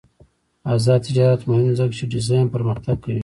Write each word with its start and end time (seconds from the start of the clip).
آزاد 0.73 0.99
تجارت 1.07 1.41
مهم 1.49 1.63
دی 1.67 1.73
ځکه 1.79 1.93
چې 1.99 2.11
ډیزاین 2.13 2.45
پرمختګ 2.55 2.95
کوي. 3.03 3.19